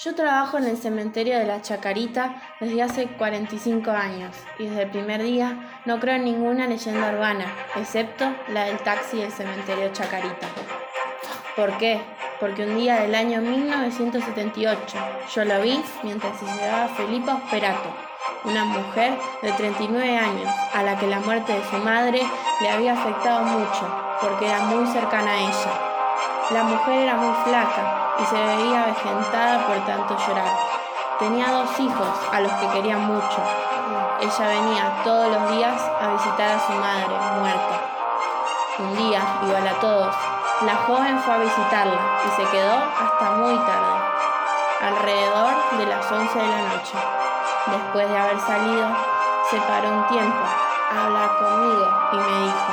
[0.00, 4.90] Yo trabajo en el cementerio de la Chacarita desde hace 45 años y desde el
[4.90, 10.46] primer día no creo en ninguna leyenda urbana, excepto la del taxi del cementerio Chacarita.
[11.56, 12.00] ¿Por qué?
[12.38, 14.98] Porque un día del año 1978
[15.34, 17.92] yo lo vi mientras se llevaba Felipa Osperato,
[18.44, 22.22] una mujer de 39 años a la que la muerte de su madre
[22.60, 25.87] le había afectado mucho porque era muy cercana a ella.
[26.50, 30.48] La mujer era muy flaca y se veía avejentada por tanto llorar.
[31.18, 33.42] Tenía dos hijos a los que quería mucho.
[34.18, 37.80] Ella venía todos los días a visitar a su madre muerta.
[38.78, 40.14] Un día, igual a todos,
[40.62, 43.98] la joven fue a visitarla y se quedó hasta muy tarde,
[44.80, 46.98] alrededor de las 11 de la noche.
[47.66, 48.88] Después de haber salido,
[49.50, 50.44] se paró un tiempo
[50.94, 52.72] a hablar conmigo y me dijo,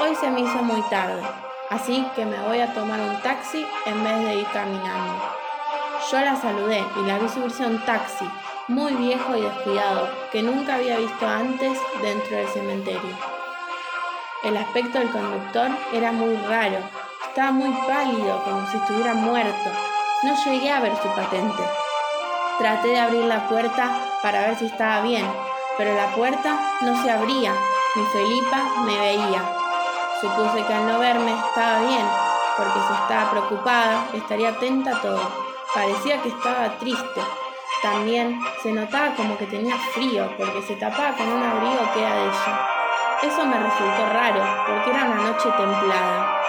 [0.00, 1.22] Hoy se me hizo muy tarde,
[1.72, 5.22] así que me voy a tomar un taxi en vez de ir caminando.
[6.10, 8.28] Yo la saludé y la vi subirse a un taxi,
[8.68, 13.16] muy viejo y descuidado, que nunca había visto antes dentro del cementerio.
[14.44, 16.78] El aspecto del conductor era muy raro,
[17.28, 19.70] estaba muy pálido, como si estuviera muerto.
[20.24, 21.62] No llegué a ver su patente.
[22.58, 23.90] Traté de abrir la puerta
[24.22, 25.26] para ver si estaba bien,
[25.78, 27.54] pero la puerta no se abría,
[27.94, 29.61] ni Felipa me veía.
[30.22, 32.06] Supuse que al no verme estaba bien,
[32.56, 35.20] porque si estaba preocupada estaría atenta a todo.
[35.74, 37.20] Parecía que estaba triste.
[37.82, 42.14] También se notaba como que tenía frío, porque se tapaba con un abrigo que era
[42.14, 42.68] de ella.
[43.22, 46.40] Eso me resultó raro, porque era una noche templada.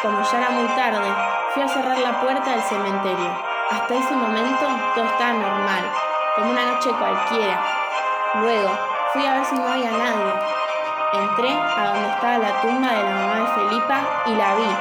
[0.00, 1.14] Como ya era muy tarde,
[1.52, 3.30] fui a cerrar la puerta del cementerio.
[3.72, 5.84] Hasta ese momento todo estaba normal,
[6.34, 7.60] como una noche cualquiera.
[8.36, 8.70] Luego
[9.12, 10.32] fui a ver si no había nadie,
[11.16, 14.76] Entré a donde estaba la tumba de la mamá de Felipa y la vi.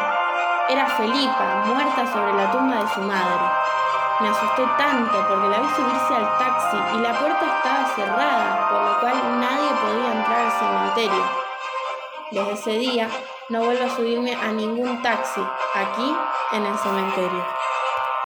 [0.68, 3.46] Era Felipa, muerta sobre la tumba de su madre.
[4.20, 8.82] Me asusté tanto porque la vi subirse al taxi y la puerta estaba cerrada, por
[8.82, 11.24] lo cual nadie podía entrar al cementerio.
[12.32, 13.08] Desde ese día
[13.48, 15.42] no vuelvo a subirme a ningún taxi
[15.74, 16.18] aquí
[16.52, 17.46] en el cementerio.